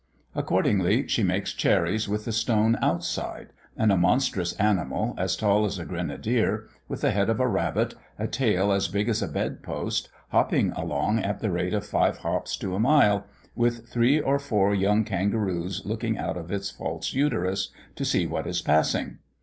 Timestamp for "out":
16.17-16.35